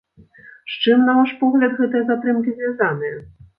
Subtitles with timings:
[0.75, 3.15] З чым, на ваш погляд, гэтыя затрымкі звязаныя?